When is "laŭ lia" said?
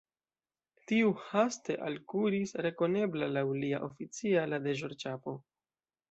3.37-3.83